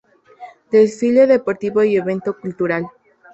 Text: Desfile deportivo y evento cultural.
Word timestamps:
Desfile 0.71 1.27
deportivo 1.27 1.83
y 1.83 1.95
evento 1.95 2.35
cultural. 2.35 2.87